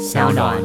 [0.00, 0.56] 小暖。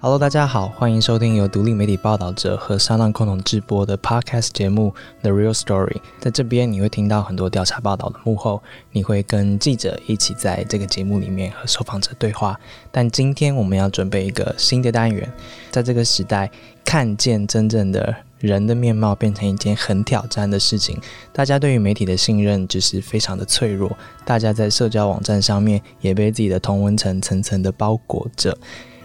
[0.00, 5.92] Hello，大家好，欢迎收听由独立媒体报道者和商浪共同制播的 Podcast 节目《The Real Story》。
[6.18, 8.60] 在这边，你会听到很多调查报道的幕后，
[8.90, 12.58] 你会跟记者一起在这个节目里面和受访者对话。
[12.90, 15.32] 但今天我们要准备一个新的单元，
[15.70, 16.50] 在这个时代，
[16.84, 18.14] 看见真正的
[18.46, 21.00] 人的面貌变成一件很挑战的事情。
[21.32, 28.56] 大家对于媒体的信任就是非常的脆弱，大家在社交网站上面也被自己的同温层层层的包裹着。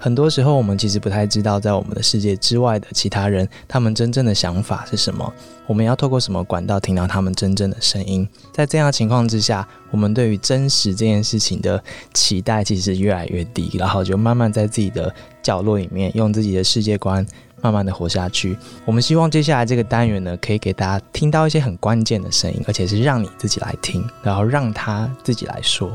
[0.02, 5.34] 很多时候，我们其实不太知道，在我们的世界之外的其他人，他们真正的想法是什么。
[5.68, 8.26] 我们要透过什么管道听到他们真正的声音？
[8.54, 11.84] 在这样的情况之下，我们对于真实这件事情的
[12.14, 15.14] 期待其实越来越低，然后就慢慢在自己的
[15.44, 17.26] 角落里面，用自己的世界观
[17.62, 18.58] 慢慢的活下去。
[18.86, 25.92] 我们希望接下来这个单元呢，可以给大家听到一些很关键的声音，而且是让你自己来听，然后让他自己来说。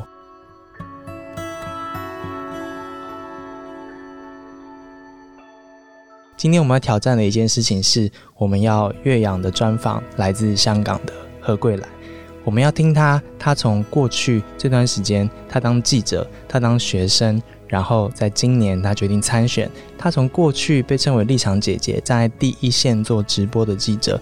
[6.36, 11.88] 今天我们要挑战的一件事情是，我们要岳阳的专访来自香港的何桂兰。
[12.44, 17.42] 我们要听他，他从过去这段时间，他当记者，他当学生，
[17.74, 19.68] 然后在今年他决定参选。
[19.98, 24.20] 他从过去被称为立场姐姐，在第一线做直播的记者。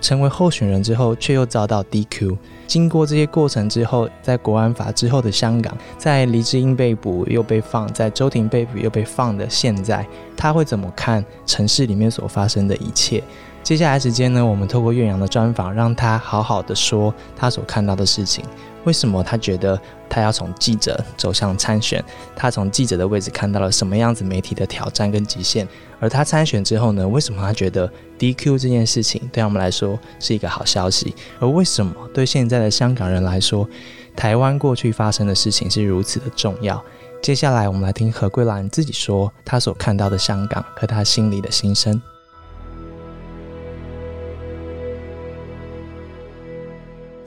[0.00, 2.36] 成为候选人之后，却又遭到 DQ。
[2.66, 10.06] 经过这些过程之后，在国安法之后的香港，在黎智英被捕又被放，在周庭被捕又被放的现在，
[10.36, 13.22] 他会怎么看城市里面所发生的一切？
[13.62, 18.44] 接下来时间呢，我们透过岳阳的专访，让他好好的说他所看到的事情。
[18.84, 22.04] 为什么他觉得他要从记者走向参选？
[22.34, 25.66] 他从记者的位置看到了什么样子媒体的挑战跟极限？
[26.00, 27.06] 而他参选之后呢？
[27.06, 27.88] 为什么他觉得
[28.18, 31.14] DQ 这件事情对我们来说是一个好消息？
[31.38, 33.68] 而为什么对现在的香港人来说，
[34.16, 36.82] 台湾过去发生的事情是如此的重要？
[37.22, 42.02] 接下来我们来听何桂兰自己说他所看到的香港和他心里的心声。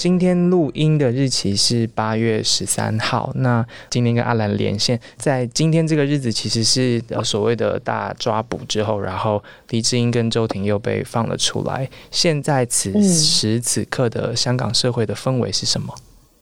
[0.06, 3.32] 今天录音的日期是八月十三号。
[3.34, 11.90] 那今天跟阿兰连线，在今天这个日子，其实是呃所谓的大抓捕之后，然后黎智英跟周婷又被放了出来。
[12.12, 15.92] 现在此时此刻的香港社会的氛围是什么？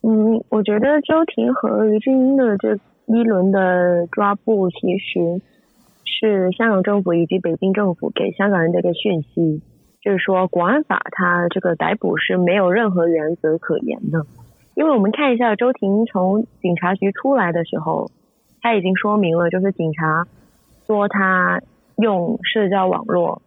[0.01, 2.75] 嗯，我觉得周婷和黎智英的这
[3.05, 5.41] 一轮的抓捕，其实
[6.03, 9.61] 是香港政府以及北京政府给香港人的一个讯息。
[10.03, 14.25] 就是说，国安法它这个逮捕是没有任何原则可言的，
[14.75, 18.11] 因为我们看一下周婷从警察局出来的时候，
[18.61, 20.27] 他已经说明了，就是警察
[20.85, 21.61] 说他
[21.95, 23.41] 用社交网络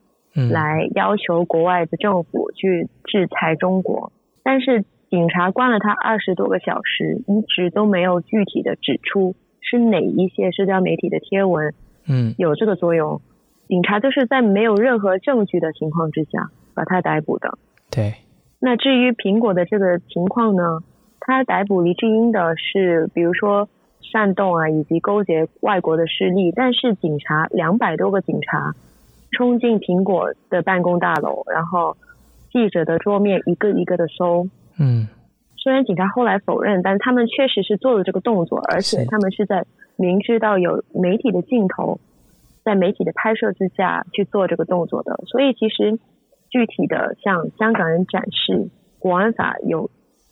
[0.50, 4.10] 来要求国外的政府去制裁中国，
[4.42, 11.74] 但是警察关了他二十多个小时，一直都没有具体的指出是哪一些社交媒体的贴文，
[12.08, 13.20] 嗯，有这个作用。
[13.68, 17.58] 警察都是在没有任何证据的情况之下把他逮捕的。
[17.90, 18.14] 对。
[18.58, 20.80] 那至于苹果的这个情况呢？
[21.20, 23.68] 他逮捕黎智英的是，比如说
[24.00, 26.52] 煽动啊，以及勾结外国的势力。
[26.52, 28.74] 但是警察两百多个警察
[29.32, 31.96] 冲进苹果的办公大楼，然后
[32.52, 34.46] 记者的桌面一个一个的搜。
[34.78, 35.08] 嗯。
[35.56, 39.66] 虽然警察后来否认，但他们确实是做了这个动作，而且他们是在
[39.96, 41.98] 明知道有媒体的镜头。
[42.66, 46.00] 在媒体的拍摄之下去做这个动作的，所以其实
[46.50, 48.68] 具体的向香港人展示
[48.98, 49.88] 国安法有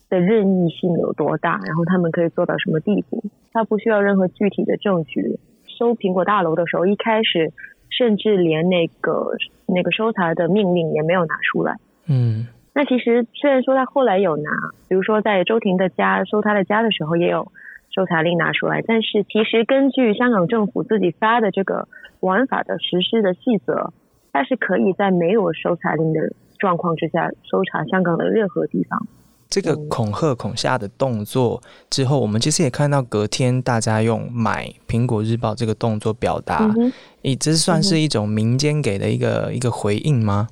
[0.09, 3.23] 的任意性有多大，然后他们可以做到什么地步，
[3.53, 5.39] 他不需要任何具体的证据。
[5.77, 7.53] 搜苹果大楼的时候，一开始
[7.89, 9.31] 甚至连那个
[9.65, 11.77] 那个搜查的命令也没有拿出来。
[12.09, 14.51] 嗯，那其实虽然说他后来有拿，
[14.89, 17.49] 比如说在周婷的家搜他的家的时候也有。
[17.95, 21.87] 搜查令拿出来，但是其实根据香港政府自己发的这个
[22.19, 23.93] 玩法的实施的细则，
[24.33, 29.07] 它是可以在没有搜查令的状况之下搜查香港的任何地方。
[29.47, 36.69] 这个恐吓恐吓的动作之后，我们其实也看到隔天大家用买苹果日报这个动作表达，
[37.21, 40.49] 你这算是一种民间给的一个一个回应吗？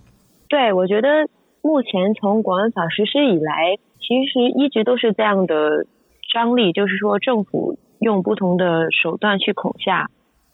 [0.47, 1.27] 对，我觉得
[1.61, 5.85] 目前从国安法实施以来，其实一直都是这样的。
[6.33, 10.09] 张力就是说，政府用不同的手段去恐吓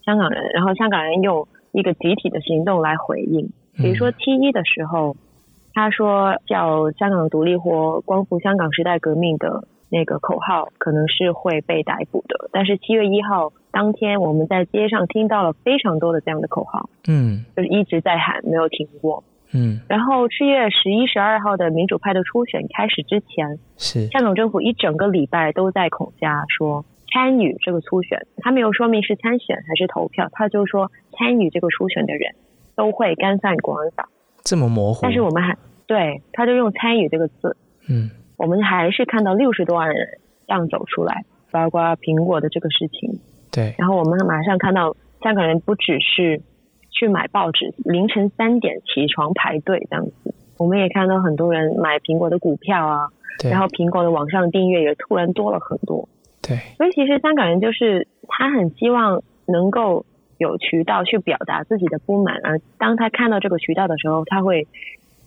[0.05, 3.49] 香港人，然后香港人用一个集体的行动来回应。
[3.77, 5.15] 比如说七一的时候，
[5.73, 12.49] 他说叫香港独立或光复香港时代革命的那个口号可能是会被逮捕的。
[12.51, 19.23] 但是七月一号当天，我们在街上听到了非常多的这样的口号，嗯，就是一直在喊，没有停过。
[19.53, 24.07] 嗯，然后七月十一、十二号的民主派的初选开始之前，是。
[24.07, 32.35] 香港政府一整个礼拜都在恐吓说参与这个初选，他没有说明是参选还是投票，他就说参与这个初选的人
[32.75, 34.09] 都会干犯国安法。
[34.43, 35.57] 这么模糊，但是我们还
[35.87, 37.57] 对他就用参与这个字，
[37.87, 38.11] 嗯。
[38.37, 40.17] 我们还是看到六十多万人
[40.47, 43.19] 这样走出来，包括苹果的这个事情。
[43.51, 46.41] 对，然后我们马上看到香港人不只是
[46.99, 50.35] 去买报纸，凌晨三点起床排队这样子。
[50.57, 53.07] 我们也看到很多人买苹果的股票啊，
[53.49, 56.09] 然后苹果的网上订阅也突然多了很多。
[56.41, 60.05] 对，所以其实香港人就是他很希望能够
[60.37, 64.67] 有渠道去表达自己的不满，而当他看到这个渠道的时候，他会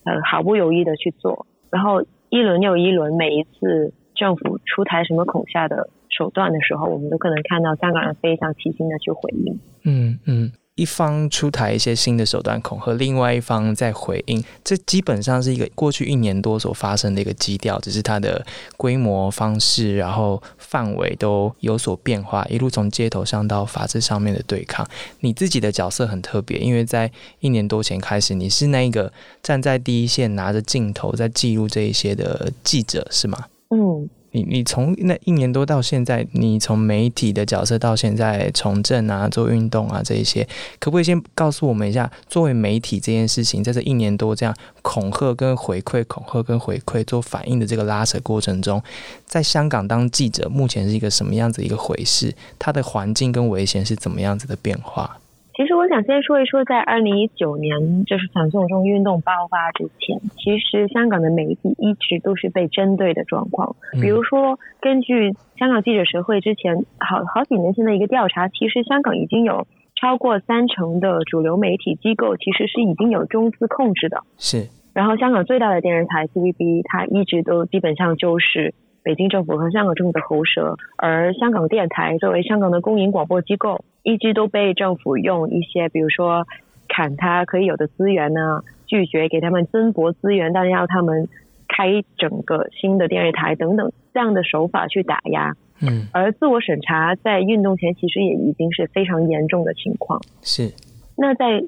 [0.04, 9.58] 呃毫不犹豫的去做，然后一轮又一轮，每一次政府出台什么恐吓的手段的时候，我们都可能看到香港人非常齐心的去回应。
[9.86, 10.52] 嗯嗯。
[10.74, 18.44] 一方出台一些新的手段恐吓，另外一方在回应，这基本上是一个过去一年多所发生的一个基调，只是它的
[18.78, 24.88] 规模、方式，然后范围都有所变化，一路从街头上到法治上面的对抗。
[25.20, 27.10] 你自己的角色很特别，因为在
[27.40, 33.44] 一年多前开始，你是那个站在第一线拿着镜头在记录这一些的记者，是吗？
[33.68, 40.46] 嗯，你你从那一年多到现在，你从媒体的角色到现在从政啊、做运动啊这一些，
[40.80, 48.82] 可不可以先告诉我们一下，作为媒体这件事情，在这一年多这样恐吓跟回馈、恐吓跟回馈做反应的这个拉扯过程中，
[49.26, 52.34] 在香港当记者目前是一个什么样子一个回事？
[52.58, 55.18] 它的环境跟危险是怎么样子的变化？
[55.54, 63.76] 其实我想先说一说，在二零一九年就是反送中运动爆发之前，其实香港的媒体一直都是被针对的状况。
[64.00, 74.22] 比如说，根据香港记者协会之前好好几年前的一个调查，其实香港已经有超过三成的主流媒体机构其实是已经有中资控制的。
[74.38, 86.46] 是，然后香港最大的电视台 TVB，它一直都基本上就是北京政府和香港政府的喉舌，而香港电台作为香港的公营广播机构，一直都被政府用一些，比如说
[86.88, 91.28] 砍他可以有的资源呢，拒绝给他们增拨资源，但要他们
[91.68, 95.56] 开整个新的电视台等等这样的手法去打压。
[95.80, 100.20] 嗯，而自我审查在运动前其实也已经是非常严重的情况。
[100.42, 100.72] 是，
[101.16, 101.64] 那在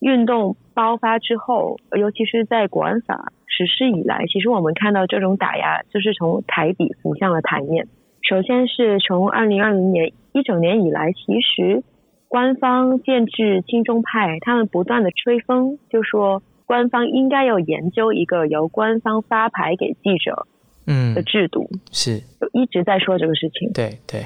[0.00, 7.88] 运动爆发之后，尤其是在国安法实施以来，其实我们看到这种打压就是从台底浮向了台面。
[8.22, 11.82] 首先是从二零二零年一整年以来，其实
[12.28, 20.46] 官方建制亲中派，他们不断的吹风，就说官方应该要研究一个由官方发牌给记者
[20.86, 23.72] 嗯的，制度，是，就一直在说这个事情。
[23.72, 24.22] 对对，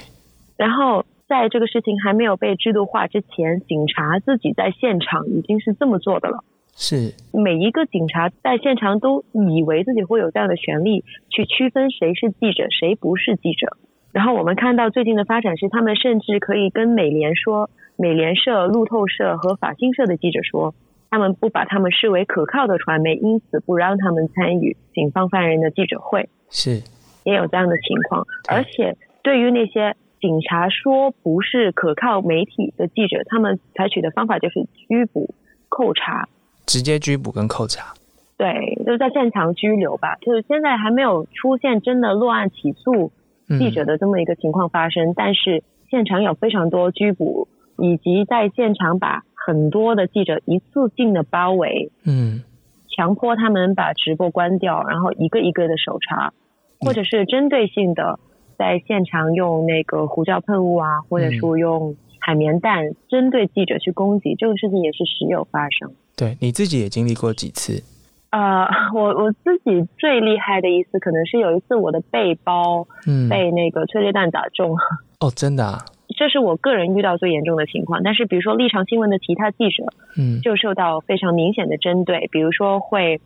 [0.58, 6.44] 然后在这个事情还没有被制度化之前，警察自己在现场已经是这么做的了。
[6.74, 13.76] 是，每一个警察在现场都以为自己会有这样的权利去区分谁是记者，谁不是记者。
[14.10, 20.74] 然后我们看到最近的发展是，他们甚至可以跟美联说、美联社、路透社和法新社的记者说，
[21.10, 26.28] 他们不把他们视为可靠的传媒，因此不让他们参与警方犯人的记者会。
[26.50, 26.82] 是，
[27.24, 28.26] 也有这样的情况。
[28.48, 35.34] 而且对于那些警察说不是可靠媒体的记者，他们采取的方法就是拘捕、
[35.68, 36.28] 扣查，
[36.66, 37.94] 直接拘捕跟扣查。
[38.36, 40.16] 对，就是在现场拘留吧。
[40.20, 43.12] 就是现在还没有出现真的落案起诉
[43.48, 47.46] 嗯记者的这么一个情况发生，但是现场有非常多拘捕，
[47.78, 52.42] 以及在现场把很多的记者一次性的包围，嗯
[52.88, 56.32] 强迫他们把直播关掉，然后一个一个的搜查，
[56.80, 58.18] 或者是针对性的
[58.58, 65.92] 在现场用那个胡椒喷雾啊，或者说用海绵弹针对记者去攻击，这个事情也是时有发生。
[66.16, 67.82] 对，你自己也经历过几次。
[68.30, 74.76] 呃， 我我自己最厉害的一次，可能是有一次我的背包嗯，被那个催泪弹打中，
[75.20, 75.84] 哦，真的啊，
[76.16, 78.02] 这是我个人遇到最严重的情况。
[78.02, 79.84] 但是比如说立场新闻的其他记者，
[80.16, 83.20] 嗯就受到非常明显的针对，比如说会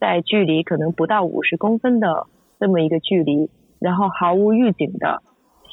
[0.00, 2.26] 在距离可能不到五十公分的
[2.58, 5.22] 这么一个距离，然后毫无预警的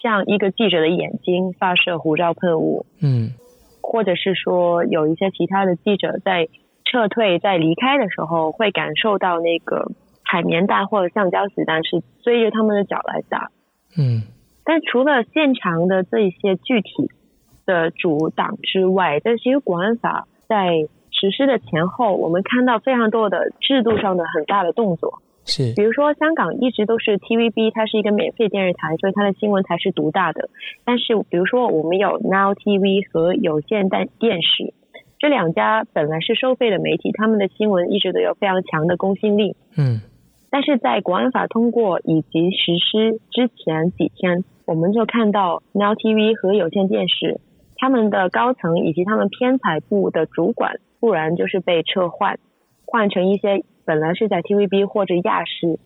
[0.02, 3.32] 向一个记者的眼睛发射胡椒喷雾，嗯
[3.84, 6.48] 或者是说有一些其他的记者在
[6.86, 9.92] 撤退、在离开的时候，会感受到那个
[10.24, 13.52] 海绵弹或者橡胶子弹是追着他们的脚来打。
[13.98, 14.24] 嗯
[14.64, 17.10] 但除了现场的这一些具体
[17.66, 25.22] 的阻挡之外，但其实国安法在实施的前后，我们看到非常多的制度上的很大的动作。
[25.46, 30.50] 是比如说，香港一直都是 TVB，它是一个免费电视台，所以它的新闻台是独大的。
[30.86, 34.74] 但是，比如说我们有 Now TV 和有线电电视
[35.20, 39.56] 这两家本来是收费的媒体，他们的新闻一直都有非常强的公信力。
[39.78, 40.02] 嗯，
[40.50, 47.40] 但是在国安法通过以及实施之前几天，我们就看到 Now TV 和有线电视
[47.78, 52.40] 他们的高层以及他们偏采部的主管，突然就是被撤换，
[52.86, 55.80] 换成一些本来是在 TVB 或者亚视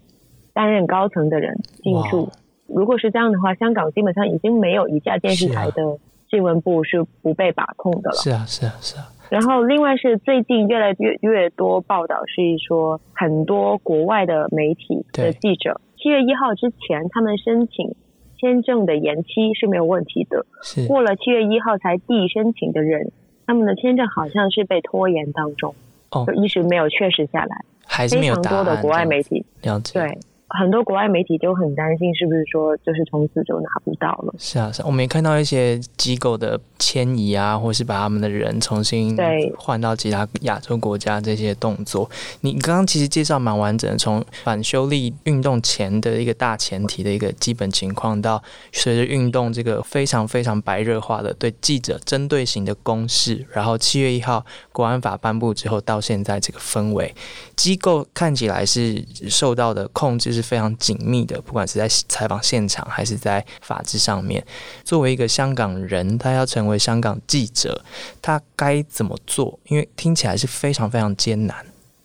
[0.53, 2.29] 担任高层的人进驻。
[2.67, 5.97] 如果是这样的话，香港基本上已经没有一家电视台的
[6.29, 8.15] 新闻部是不被把控的了。
[8.15, 9.07] 是啊，是啊，是啊。
[9.29, 17.93] 然后，另外是最近越来越越多报道是说，很多国外的媒体的记者，七月一号之前他们申请
[18.37, 20.45] 签证的延期是没有问题的。
[20.61, 23.11] 是过了七月一号才递申请的人，
[23.45, 25.75] 他们的签证好像是被拖延当中，
[26.11, 27.65] 哦就一直没有确实下来。
[27.97, 30.19] 还是没有答案多的国外媒体了解对。
[30.49, 34.33] 很多国外媒体就很担心，是不是说就是从此就拿不到了？
[34.39, 34.81] 是啊，是。
[34.83, 39.17] 我们也看到一些机构的迁移啊，或是把他们的人重新
[39.57, 42.09] 换到其他亚洲国家这些动作。
[42.41, 57.13] 你刚刚其实介绍蛮完整的，从反修例运动前的一个大前提的一个基本情况，到随着运动这个非常非常白热化的对记者针对型的攻势，然后七月一号国安法颁布之后到现在这个氛围，
[57.57, 60.36] 机构看起来是受到的控制。
[60.37, 64.43] 是非常紧密的，不管是在采访现场还是在法制上面。
[64.83, 67.81] 作为一个香港人，他要成为香港记者，
[68.21, 69.59] 他该怎么做？
[69.67, 71.57] 因为听起来是非常非常艰难。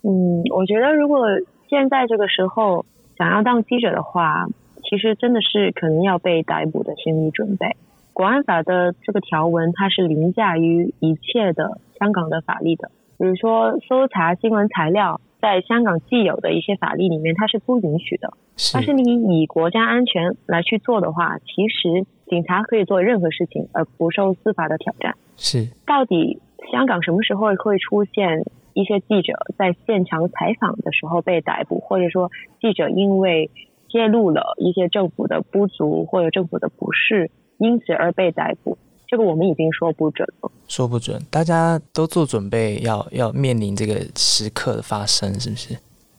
[0.03, 1.27] 嗯，我觉得如果
[1.69, 2.87] 现在这个时候
[3.19, 4.47] 想要当记者的话，
[4.89, 7.77] 其实真的是可能要被逮捕的心理准备。
[8.15, 15.21] 国安法的这个条文，它是凌驾于一切的香港的法律的，比如说搜查新闻材料。
[15.43, 18.33] 在香港既有的一些法律里面，它是不允许的。
[18.73, 25.17] 但是你以国家安全来去做的话，其实警察可以做任何事情而不受司法的挑战。
[25.37, 25.67] 是。
[25.85, 32.31] 到底香港什么时候会出现一些记者在现场采访的时候被逮捕，或者说
[32.61, 33.51] 记者因为
[33.89, 38.79] 揭露了一些政府的不足或者政府的不是，因此而被逮捕？
[39.13, 45.75] 这个我们已经说不准了，说不准，大家都做准备，要要面临这个时刻的发生，是不是？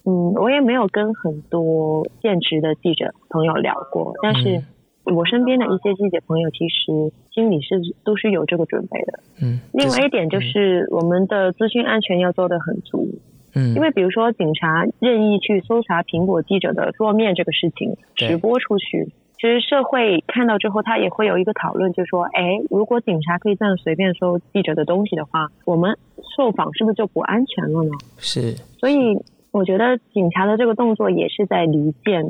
[0.05, 4.63] 嗯，我也没有跟很多现职的记者朋友聊过，但是
[5.05, 9.19] 我身边的一些记者朋友其实心里是都是有这个准备的。
[9.41, 13.09] 嗯，另外一点就是我们的资讯安全要做得很足。
[13.55, 19.11] 嗯，因为比如说警察任意去搜查苹果记者的桌面这个事情，直播出去。
[19.43, 25.97] 其实社会看到之后，他也会有一个讨论，就说：哎，如果警察可以这样随便搜记者的东西的话，我们
[26.37, 27.89] 受访是不是就不安全了呢？
[28.17, 28.53] 是。
[28.79, 29.21] 所以
[29.51, 32.23] 我觉得警察的这个动作也是在离间，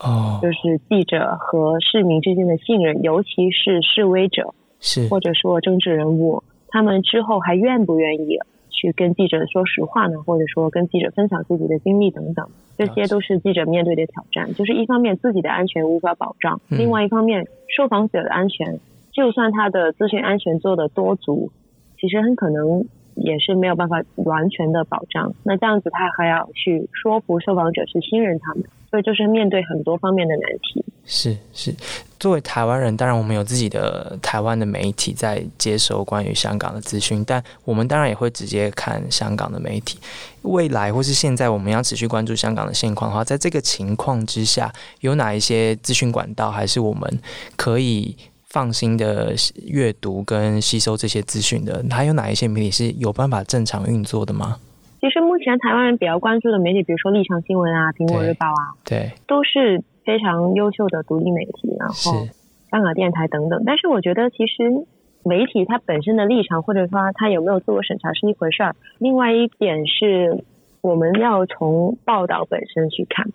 [0.00, 8.40] 哦，就是记者和市民之间的信任，尤其是示威者，是或者说政治人物，他们之后还愿不愿意
[8.76, 10.20] 去跟记者说实话呢？
[10.22, 12.46] 或者说跟记者分享自己的经历等等。
[12.78, 18.78] 这些都是记者面对的挑战，就是一方面自己的安全无法保障，另外一方面受访者的安全，
[19.12, 21.50] 就算他的资讯安全做的多足，
[21.98, 22.84] 其实很可能
[23.16, 25.32] 也是没有办法完全的保障。
[25.42, 30.84] 那这样子他还要去说服受访者去信任他们，所以就是面对很多方面的难题。
[31.08, 31.72] 是是，
[32.18, 40.00] 作为台湾人，当然我们有自己的台湾的媒体在接收关于香港的资讯，但我们当然也会直接看香港的媒体。
[40.42, 47.20] 未来或是现在，我们要持续关注香港的现况的话，在这个情况之下，有哪一些资讯管道，还是我们
[47.54, 48.16] 可以
[48.56, 49.34] 放心的
[49.66, 51.84] 阅读跟吸收这些资讯的？
[51.90, 54.56] 还有哪一些媒体是有办法正常运作的吗？
[55.02, 59.84] 其实目前台湾人比较关注的媒体，比如说立场新闻啊、苹果日报啊，对，都是。
[60.06, 62.28] 非常优秀的独立媒体，然后
[62.70, 63.64] 香港电台等等。
[63.66, 64.86] 但是我觉得，其实
[65.24, 68.76] 媒体它本身的立场，或者说它有没有自我审查是一回事儿。
[68.98, 70.44] 另外一点是，
[70.80, 73.26] 我们要从报道本身去看，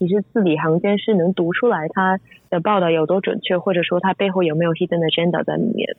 [0.00, 5.94] 其实字里行间是能读出来他的报道有多准确，或者说他背后有没有 hidden agenda 在里面。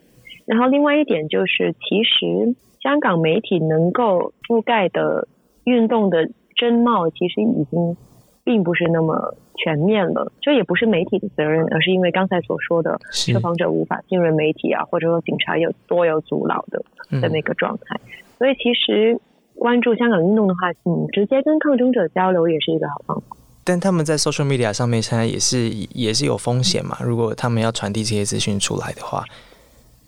[0.45, 5.27] 然后另外一点就是，其实香港媒体能够覆盖的
[5.63, 7.95] 运动的真貌，其实已经
[8.43, 9.37] 并不是那么。
[9.63, 16.83] 全面了，这也不是媒体的责任，而是因为刚才所说的受访者无法信任媒体啊，或者说警察有多有阻挠的
[17.21, 17.99] 的那个状态。
[18.39, 19.19] 所以其实
[19.53, 23.37] 关注香港运动的话，嗯，直接跟抗争者交流也是一个好方法。
[23.63, 26.97] 但他们在 social media 上面现在也是也是有风险嘛？
[27.03, 29.23] 如果他们要传递这些资讯出来的话，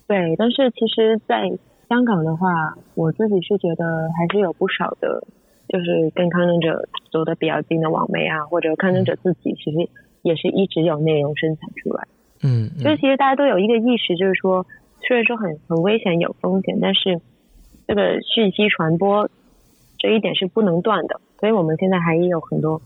[0.06, 0.34] 对。
[0.36, 1.50] 但是其实，在
[1.88, 5.26] 香港的话，我自己是觉得还是有不少的。
[5.66, 9.88] 就是跟抗争者走的比较近的网媒啊，或者抗争者自己，其实
[10.20, 12.06] 也是一直有内容生产出来。
[12.42, 14.66] 嗯，就是其实大家都有一个意识，就是说，
[15.00, 17.18] 虽然说很很危险、有风险，但是
[17.88, 19.30] 这个讯息传播
[19.98, 22.80] 这一点是不能断的，所以我们现在还有很多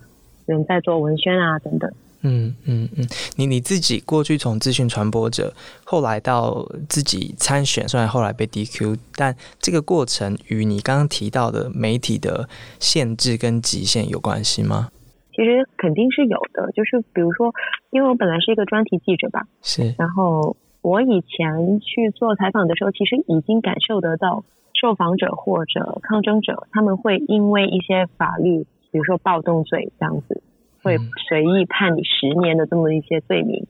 [0.53, 1.91] 人在做文宣啊等等。
[2.23, 5.53] 嗯嗯嗯，你你自己过去从资讯传播者，
[5.85, 12.49] 后来到自己参选，虽然后来被 DQ，但这个过程与你刚刚提到的媒体的
[12.81, 14.89] 限制跟极限有关系吗？
[15.31, 17.55] 其实肯定是有的，就是比如说，
[17.91, 24.43] 因为我本来是一个专题记者吧，是，然后我以前去做采访的时候，其实已经感受得到
[24.75, 30.43] 受访者或者抗争者他们会因为一些法律，比如说暴动罪这样子。
[30.81, 30.97] 会
[31.29, 33.67] 随意判你十年的这么一些罪名，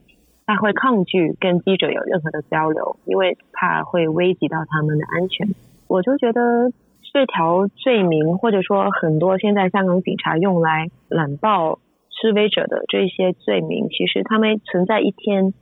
[0.46, 5.48] 他会抗拒跟记者有任何的交流，因为怕会危及到他们的安全。
[5.88, 6.70] 我就觉得
[7.10, 11.78] 这条罪名，或者说很多现在香港警察用来揽爆
[12.10, 15.54] 示威者的这些罪名，其实他们存在一天，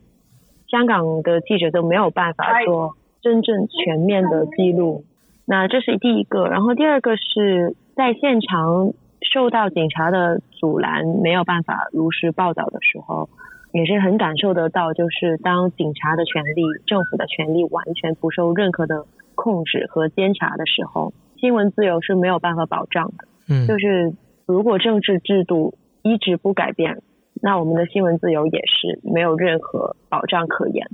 [0.69, 5.05] 香港的记者都没有办法做真正全面的记录。
[5.47, 8.93] 那这是第一个，然后第二个是在现场。
[9.37, 13.29] 受到警察的阻拦，没有办法如实报道的时候，
[13.71, 23.29] 也是很感受得到，就是当警察的权利、政府的权利完全不受任何的控制和监察的时候，新闻自由是没有办法保障的。
[23.47, 24.15] 嗯，就是
[24.47, 27.03] 如果政治制度一直不改变，
[27.43, 30.89] 那我们的新闻自由也是没有任何保障可言。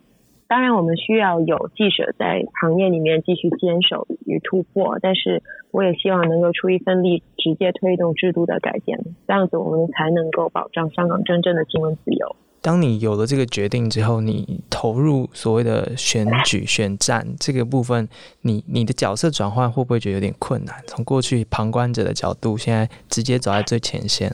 [0.52, 12.36] 当然，我们需要有记者在行业里面继续坚守与突破，但是我也希望能够出一份力，直接推动制度的改变，这样子我们才能够保障香港真正的新闻自由。
[12.60, 18.06] 当你有了这个决定之后，你投入所谓的选举选战这个部分，
[18.42, 20.76] 你你的角色转换会不会觉得有点困难？
[20.86, 24.28] 从过去旁观者的角度，现在直接走在最前线，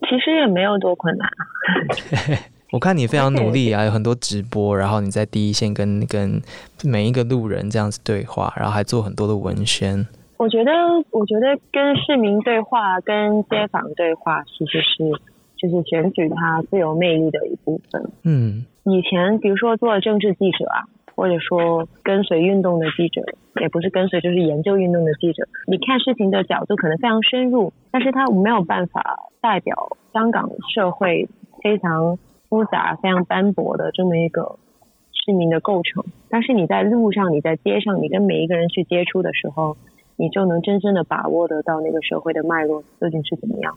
[0.00, 1.40] 其实也没有多困难啊。
[2.72, 6.40] 我看你非常努力啊，有很多直播，然后你在第一线跟跟
[6.82, 10.06] 每一个路人这样子对话，然后还做很多的文宣。
[10.38, 10.72] 我觉得，
[11.10, 15.04] 我觉得跟市民对话、跟街坊对话，其实是
[15.58, 18.10] 就是选举它最有魅力的一部分。
[18.22, 23.22] 嗯，以前比如说做政治记者啊，或者说跟随运动的记者，
[23.60, 31.28] 也不是跟随，就是研究运动的记者，你看事情的角度可能非常深入，但是他没有办法代表香港社会
[31.62, 32.18] 非常。
[32.52, 34.58] 复杂、非常斑驳的这么一个
[35.10, 39.74] 市民的构成，但是你在路上、你在街上、你跟每一个人去接触的时候，
[40.16, 43.74] 你就能真正的把握得到那个社会的脉络究竟是怎么样。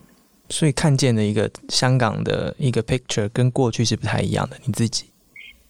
[0.50, 4.56] 所以看见的一个香港的一个 picture 跟过去是不太一样的。
[4.66, 5.06] 你自己，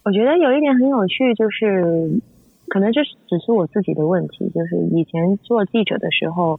[0.03, 2.21] 我觉得有一点很有趣，就是
[2.67, 6.59] 可能这只是我自己的问题，就是以前做记者的时候，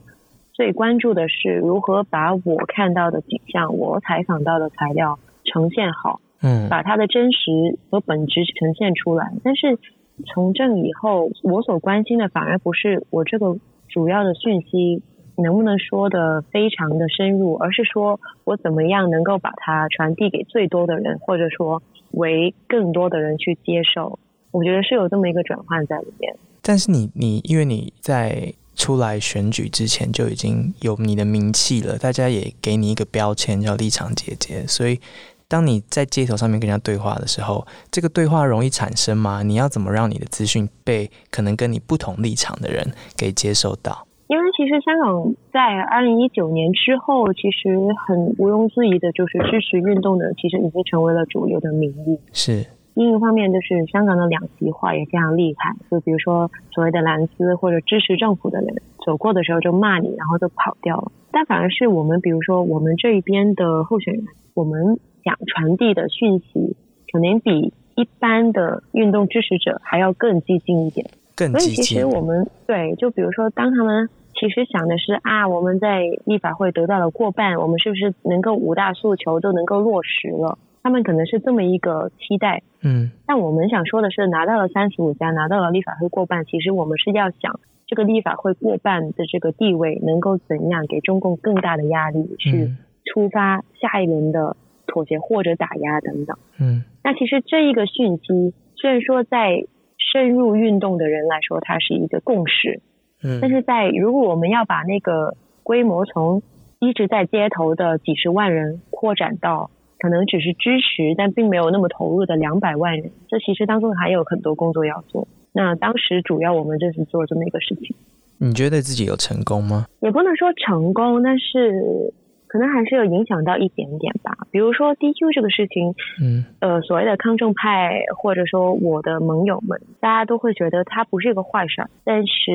[0.53, 6.21] 最关注的是如何把我看到的景象、我采访到的材料呈现好。
[6.41, 9.32] 嗯，把它的真实和本质呈现出来。
[9.43, 9.80] 但是
[10.26, 15.02] 从政以后，我所关心的反而不是我这个主要的讯息
[15.36, 24.17] 能不能说的非常的深入，而是说我怎么样能够把它传递给最多的人，或者说为更多的人去接受。
[24.52, 26.36] 我觉得是有这么一个转换在里面。
[26.62, 35.00] 但是你你因为你在出来选举之前就已经有你的名气了，大家也给你一个标签叫立场姐姐，所以。
[35.49, 39.43] 当你在街头上面跟人家对话的时候，这个对话容易产生吗？
[39.43, 44.05] 你要怎么让你的资讯被可能跟你不同立场的人给接受到？
[44.27, 52.19] 因为其实香港在二零一九年之后，其实很毋庸置疑的就是支持运动的，其实已经成为了主流的民意。
[52.33, 55.73] 是另一方面，就是香港的两极化也非常厉害。
[55.89, 61.10] 就比如说所谓的蓝丝或者支持政府的人，走过的时候就骂你，然后就跑掉了。
[61.31, 64.99] 但反而是我们，比如说我们这一边的候选人，我们。
[65.27, 66.77] 想传递的讯息，
[67.11, 71.05] 可能比一般的运动支持者还要更激进一点。
[71.35, 71.75] 更激进。
[71.75, 80.57] 所以其实我们对，就比如说，当他们其实想的是啊，我们在立法会得到了过半，我们是不是能够五大诉求都能够落实了？
[80.81, 82.63] 他们可能是这么一个期待。
[82.81, 83.11] 嗯。
[83.25, 92.71] 但我们想说的是，拿到了三十五家，拿到了立法会过半，其实我们是要想这个立法会过半的这个地位能够怎样给中共更大的压力，去
[93.05, 94.55] 出发下一轮的。
[94.88, 99.65] 妥协或者打压等等，嗯，那其实这一个讯息，虽然说在
[100.12, 102.82] 深入运动的人来说，它是一个共识，
[103.21, 106.41] 嗯，但是在如果我们要把那个规模从
[106.80, 109.69] 一直在街头的几十万人扩展到
[110.00, 115.28] 可能只是支持但并没有那么投入的两百万人，这其实当中还有很多工作要做。
[115.54, 117.95] 那当时主要我们就是做这么一个事情。
[118.39, 119.86] 你觉得自己有成功吗？
[120.02, 122.13] 也不能说成功，但是。
[122.47, 124.36] 可能还是有影响到一点点吧。
[124.51, 132.51] 比如说 DQ 这个事情，嗯，呃，所谓的康正派或者说我的盟友们，大家都会觉得它不是一个坏事儿，但是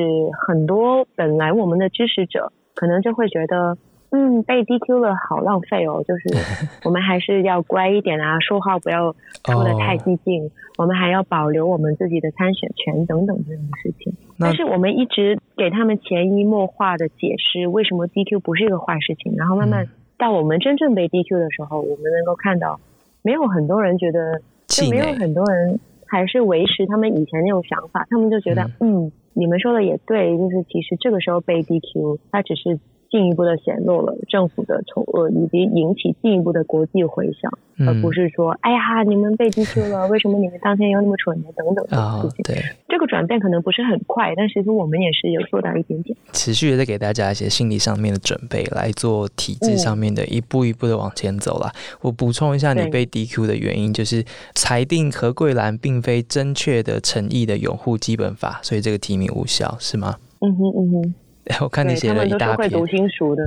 [0.47, 3.77] 很多本来我们的支持者可能就会觉得。
[4.15, 6.03] 嗯，被 DQ 了，好浪费哦。
[6.07, 6.29] 就是
[6.85, 10.51] 我们还是要乖一点啊，说话不要说的太激进。
[10.77, 14.13] 我们还要保留我们自己的参选权等等这种事情。
[14.43, 19.35] 但是我们一直给他们潜移默化的解释，为什么 DQ 不是一个坏事情。
[19.37, 22.79] 然后慢慢到我们真正被 DQ 的时候，我们能够看到，
[23.21, 28.05] 没有很多人觉得，就没有很多人还是维持他们以前那种想法。
[28.09, 32.79] 他们就觉得，嗯，你们说的也对，就是其实这个时候被 DQ，他只是。
[33.13, 37.51] 进一步的显露了政府的丑恶，以及引起进一步的国际回响，
[37.87, 41.45] 而不是说，哎呀，你们被 DQ 了，为什么你们当天又那么蠢呢？
[41.55, 42.43] 等等的事情。
[42.43, 46.17] 对，这个转变可能不是很快，但其实我们也是有做到一点点。
[46.31, 51.71] 持续的在给大家一些心理上面的准备，来做体制上面的一步一步的往前走了。
[52.01, 60.17] 我补充一下，你被 DQ 的原因就是裁定何桂兰并非正确的诚意的拥护基本法，所以这个提名无效，是吗？
[60.39, 61.13] 嗯哼，嗯哼。
[61.61, 63.43] 我看你写了一大篇，会读心术的，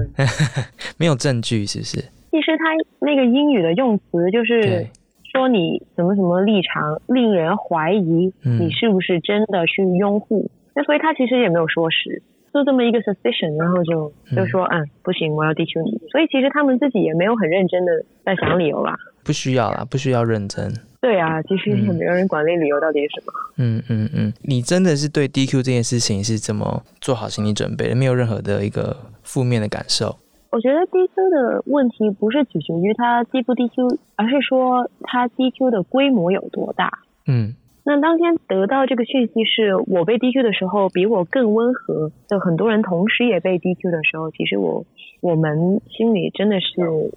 [0.99, 2.01] 没有证据是不是？
[2.31, 2.65] 其实他
[3.01, 4.87] 那个英语的用词就是
[5.33, 10.51] 说你什么什么立场令人怀疑，你是不是真的去拥护？
[10.75, 15.99] 那所以他其实也没有说实，就这么一个 suspicion，然后就就说嗯不行，我要 DQ 你。
[16.11, 18.95] 所以其实他们自己也没有很认真的在想理由啦。
[19.25, 20.71] 不需要啦，不需要认真。
[21.07, 23.33] 对啊，其实也没有人管理理由到底是什么。
[23.59, 27.95] 嗯嗯嗯，你真的是对 DQ 这件事情是怎么做好心理准备的？
[27.95, 30.17] 没有任何的一个负面的感受。
[30.51, 36.91] 我觉得 DQ 的问题不是取决于它 D 不 DQ，而是说它 DQ 的规模有多大。
[37.29, 44.85] 嗯，那当天得到这个讯息是我被 DQ 的时候，比我更温和的很多人同时也被 DQ 的时候，其实我
[45.21, 47.13] 我们心里真的是。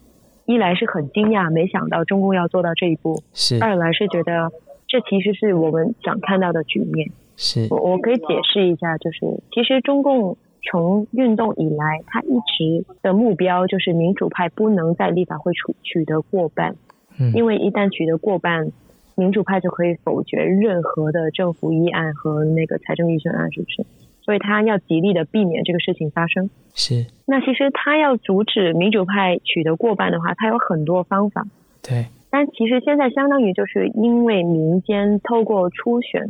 [0.50, 4.52] 一来是很惊讶，没想到中共要做到这一步；是二来是觉得
[4.88, 7.12] 这其实是我们想看到的局面。
[7.38, 9.20] 是我我可以解释一下，就是
[9.52, 16.76] 其实中共从运动以来，它一直的目标就是民主派不能在立法会取取得过半，
[17.20, 18.72] 嗯，因为一旦取得过半，
[19.14, 23.86] 民主派就可以否决任何的政府议案和那个财政预算案，是不是？
[24.30, 26.52] 所以他要极力的避免这个事情发生。
[26.76, 27.08] 是。
[27.26, 31.48] 那其实他要阻止民主派取得过半的话，他有很多方法。
[31.82, 32.06] 对。
[32.30, 36.30] 但其实现在相当于就是因为民间透过初选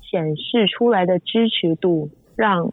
[0.00, 2.72] 显示出来的支持度，让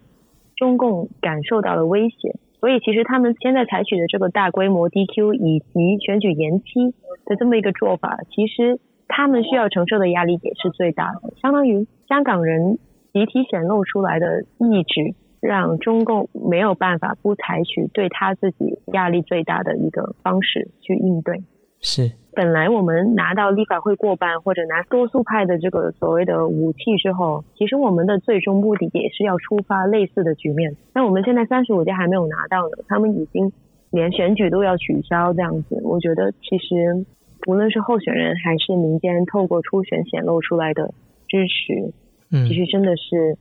[0.56, 2.36] 中共感受到了威胁。
[2.60, 6.94] 所以其实他们现在采取的这个大规模 DQ 以及选举延期
[7.26, 11.34] 的这么一个做法，其实他们需要承受的压力也是最大的。
[11.42, 12.78] 相当于香港人。
[13.14, 21.44] 集体显露出来的意志，让中共没有办法不采取对他自己压力最大的一个方式去应对。
[21.80, 30.76] 是，本来我们拿到立法会过半或者拿多数派的这个所谓的武器之后，其实我们的最终目的也是要触发类似的局面。
[30.94, 33.52] 那我们现在三十五家还没有拿到呢，他们已经
[33.92, 35.80] 连选举都要取消这样子。
[35.84, 37.06] 我觉得其实
[37.48, 40.96] 无论是候选人还是民间透过初选显露出来的
[41.28, 41.94] 支持。
[42.32, 43.38] 嗯，其实真的是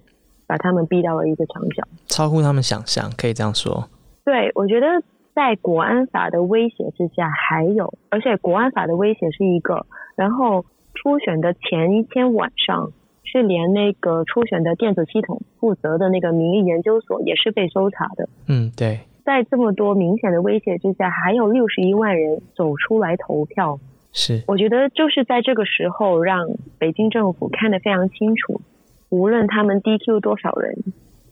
[0.46, 3.88] 把他们逼到了一个墙角，超乎他们想象，可以这样说。
[4.24, 4.86] 对，我觉得
[5.34, 12.92] 在国安法的威胁之下，还有，而且国安法的威胁是一个，然后初选的前一天晚上，
[13.24, 18.28] 是连那个初选的电子系统负责的那个民意研究所也是被搜查的。
[18.48, 19.00] 嗯，对。
[19.24, 23.80] 在这么多明显的威胁之下，还有六十一万人走出来投票，
[24.12, 28.60] 是，我觉得就是在这个时候，让北京政府看得非常清楚。
[29.08, 30.76] 无论他们 DQ 多少人，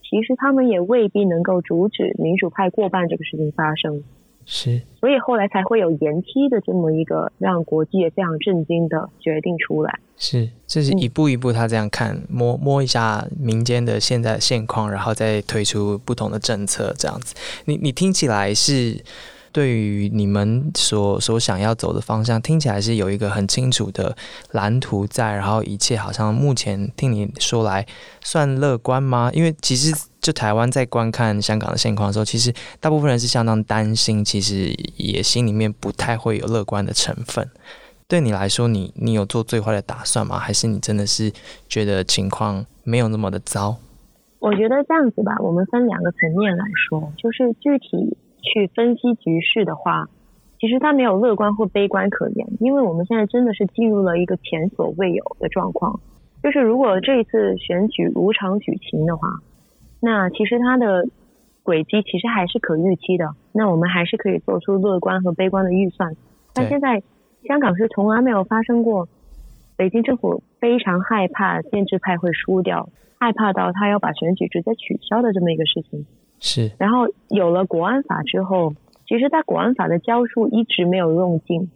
[0.03, 4.03] 其实他们也未必能够阻止民主派过半这个事情发生。
[4.47, 9.99] 是，所以后来才会有延期的这么一个让国际也非常震惊的决定出来。
[10.17, 17.35] 是，这是一步一步他这样看，摸摸一下民间的现在现况，然后再推出不同的政策，这样子。
[17.65, 19.03] 你你听起来是。
[19.55, 24.17] 对于你们所所想要走的方向，听起来是有一个很清楚的
[24.51, 27.87] 蓝图在，然后一切好像目前听你说来
[28.21, 29.31] 算乐观吗？
[29.33, 37.49] 因为其实就台湾在观看香港的现况的时候，其实大部分人是相当担心，其实也心里面不太会有乐观的成分。
[38.09, 40.37] 对你来说，你你有做最坏的打算吗？
[40.37, 41.33] 还是你真的是
[41.69, 43.77] 觉得情况没有那么的糟？
[44.40, 48.17] 我觉得这样子吧，我们分两个层面来说，就是具体。
[48.45, 50.09] 去分析局势的话，
[50.61, 56.01] 其实它没有乐观或悲观可言，因为我们现在真的是进入了一个前所未有的状况。
[56.43, 59.29] 就是如果这一次选举如常举行的话，
[60.01, 61.09] 那其实它的
[61.63, 66.15] 轨迹其实还是可预期的，那我们还是可以做出乐观和悲观的预算。
[66.53, 67.03] 但现在
[67.47, 69.09] 香港是从来没有发生过，
[69.77, 76.05] 北京政府非常害怕建制派会输掉，害怕到他要把选举直接取消的这么一个事情。
[76.45, 76.71] 是。
[76.79, 78.75] 然后有了国安法之后，
[79.09, 81.71] 其实，在国安法的教书一直没有用尽。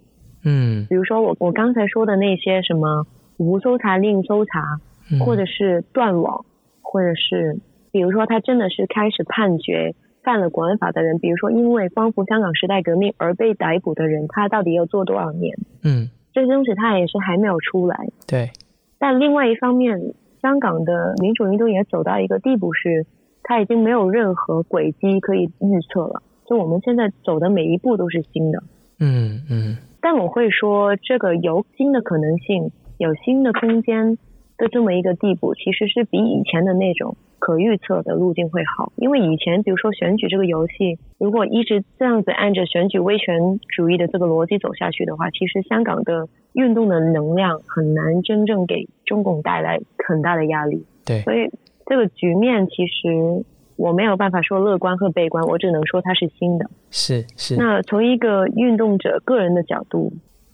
[0.45, 0.87] 嗯。
[0.89, 3.07] 比如说我我刚才说的那些什么
[3.39, 4.79] 无搜查令搜查，
[5.25, 6.45] 或者是断网，
[6.83, 7.59] 或者是。
[7.91, 15.57] 比如说，他真的是开始判决犯了国安法的人，比如说因为光复香港时代革命而被逮捕的人，他到底要坐多少年？
[15.83, 17.97] 嗯，这些东西他也是还没有出来。
[18.27, 18.51] 对。
[18.99, 19.99] 但另外一方面，
[20.43, 23.07] 香港的民主运动也走到一个地步，是
[23.49, 26.23] 他已经没有任何轨迹可以预测了。
[26.45, 28.63] 就我们现在走的每一步都是新的。
[29.01, 29.79] 嗯嗯。
[30.03, 34.19] 但我会说，这个有新的可能性，有新的空间
[34.59, 37.17] 的这么一个地步，其实是比以前的那种。
[37.41, 50.85] 可预测的路径会好，因为以前比如说选举这个游戏，如果一直这样子按着选举威权主义的这个逻辑走下去的话，其实香港的运动的能量很难真正给中共带来很大的压力。
[51.07, 51.49] 对，所以
[51.88, 53.44] 这个局面其实
[53.77, 56.70] 我没有办法说乐观和悲观，我只能说它是新的。
[56.90, 57.57] 是是。
[57.57, 60.12] 那从一个运动者个人的角度，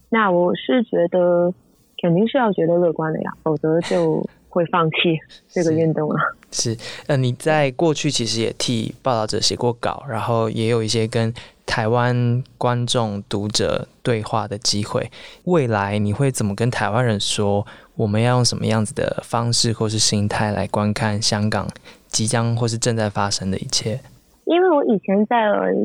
[0.09, 1.53] 那我是觉得
[2.01, 4.27] 肯定是要觉得乐观的呀，否则就。
[4.55, 5.19] 会放弃
[5.51, 6.15] 这个运动了。
[6.53, 6.77] 是，
[7.09, 11.35] 呃，你在过去其实也替报道者写过稿，然后也有一些跟
[11.67, 15.11] 台湾观众、读者对话的机会。
[15.45, 17.67] 未来你会怎么跟台湾人说？
[17.97, 21.69] 我们要用什么样子的方式或是心态来观看香港
[22.09, 24.01] 即将或是正在发生的一切？
[24.47, 25.37] 因为我以前在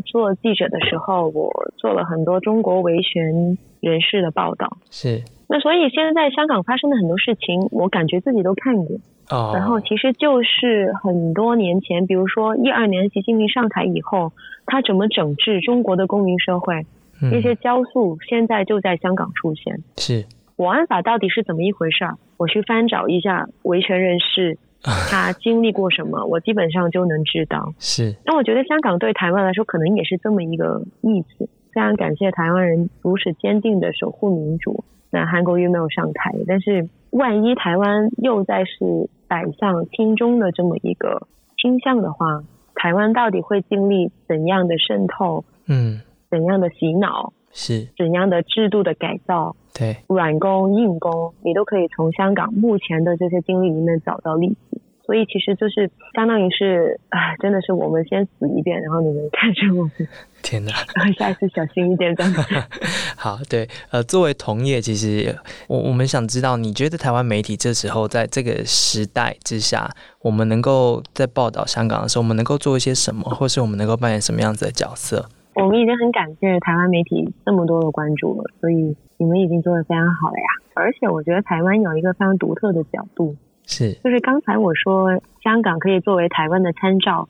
[0.07, 4.77] 做记者的时候，我做了很多中国维权人士的报道。
[4.89, 5.23] 是。
[5.47, 8.97] 那所以现在在香港发生的很多事情，我感觉自己都看过。
[9.29, 9.51] 哦。
[9.53, 14.31] 然后其实就是很多年前，比如说一二年习近平上台以后，
[14.65, 16.85] 他怎么整治中国的公民社会，
[17.21, 19.81] 那些雕塑现在就在香港出现。
[19.97, 20.25] 是。
[20.55, 22.15] 国安法到底是怎么一回事儿？
[22.35, 27.73] 我去翻找一下维权人士 他经历过什么，我基本上就能知道。
[27.79, 28.15] 是。
[28.25, 31.49] 那我觉得香港对台湾来说，可能也是这么一个意思。
[31.71, 34.83] 非常感谢台湾人如此坚定的守护民主。
[35.11, 42.43] 那韩国瑜没有上台，但是万一台湾又再是摆向亲中的这么一个倾向的话，
[42.75, 45.43] 台湾到底会经历怎样的渗透？
[45.67, 47.33] 嗯，怎样的洗脑？
[47.51, 49.55] 是怎样的制度的改造？
[49.73, 54.79] 对，软工硬工，你都可以从香港目前的这些经历里面找到例子。
[55.09, 59.91] 所以其实就是相当于是，啊，真的是我们先死一遍，然后你们看着我们。
[60.43, 60.71] 天哪！
[61.17, 62.31] 下一次小心一点，这样。
[63.17, 65.35] 好，对，呃，作为同业，其实
[65.67, 69.89] 我我们想知道，你觉得台湾媒体这时候在这个时代之下，
[70.21, 75.27] 我们能够在报道香港的时候，我们能够做一些什么，或是我们能够扮演什么样子的角色？
[75.55, 80.45] 我们已经很感谢台湾媒体这么多的关注了，所以你们已经做的非常好了呀。
[80.75, 83.35] 而且我觉得台湾有一个非常独特的角度。
[83.69, 87.29] 是，就是刚才我说香港可以作为台湾的参照，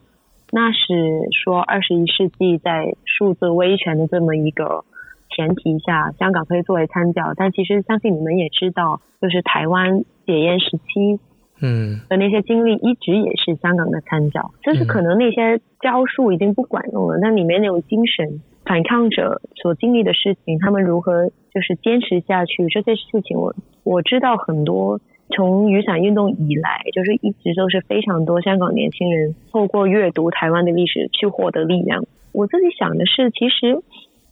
[0.52, 4.86] 那是说二十一世纪在数字威权的这么一个
[5.30, 7.34] 前提下，香港可以作为参照。
[7.36, 11.20] 但其实相信你们也知道，就是台湾解严时期，
[11.62, 14.52] 嗯，的那些经历一直也是香港的参照。
[14.64, 25.02] 就是可能那些招数已经不管用了，那里面那种精神，反抗者所经历的事情，他们如何就是坚持下去，这些事情我我知道很多。
[25.36, 32.04] 从雨伞运动以来，就是一直都是非常多香港年轻人透过阅读台湾的历史去获得力量。
[32.32, 33.82] 我自己想的是，其实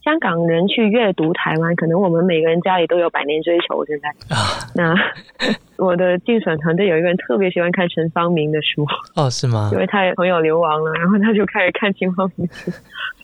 [0.04, 3.84] 香港人去阅读台湾，可能我们每个人家里都有百年追求。
[3.84, 4.36] 现在啊，
[4.74, 4.94] 那
[5.76, 8.84] 我的竞选团队有一个人特别喜欢看陈方明的书。
[9.14, 9.70] 哦，是吗？
[9.72, 12.70] 因为他朋友流亡了，然后他就开始看陈方明书。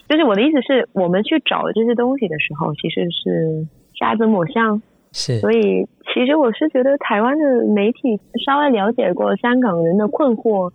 [0.08, 3.66] 就是我的意思是，我们去找这些东西的时候，其实是
[3.98, 4.82] 沙子抹象。
[5.14, 10.72] 是，所以其实我是觉得台湾的媒体稍微了解过香港人的困惑，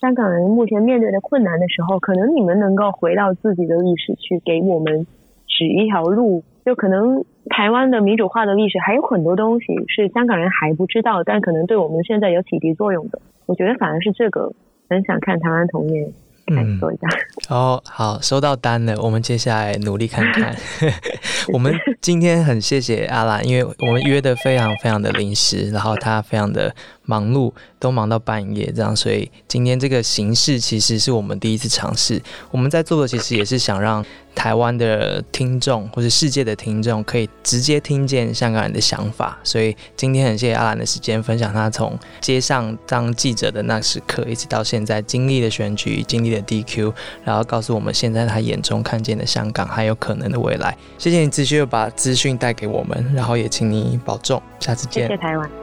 [0.00, 5.06] 香港人目前面对的困难的时候，可能你们能够回到自己的历史去给我们
[5.46, 6.42] 指一条路。
[6.64, 13.20] 就可能台湾的民主化的历史还有很多东西是香港人还不知道，但可能对我们现在有启迪作用的。
[13.46, 14.52] 我觉得反而是这个
[14.88, 16.08] 很想看台湾同业。
[16.46, 17.08] 嗯，做一下。
[17.48, 19.00] 哦，好，收到单了。
[19.00, 20.54] 我们接下来努力看看。
[21.52, 26.74] 我们今天很谢谢阿兰，因为我们约的非常非常的临时，然后他非常的
[27.04, 32.20] 忙碌，都忙到半夜这样，所以今天这个形式其实是我们第一次尝试。
[32.50, 39.38] 我们在做的其实也是想让台湾的听众或者世界的听众可以直接听见香港人的想法。
[39.42, 46.92] 所以今天很谢谢阿兰的时间，分享他从街上当记者的那时刻，一直到现在经历了选举，经历了 DQ，
[47.24, 50.76] 然后告诉我们现在他眼中看见的香港还有可能的未来。
[50.98, 55.08] 谢谢你继续把资讯带给我们，然后也请你保重，下次见。
[55.08, 55.61] 谢谢台湾。